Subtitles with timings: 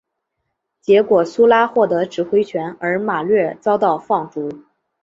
[0.81, 4.63] 结果苏拉获得指挥权而马略遭到放逐。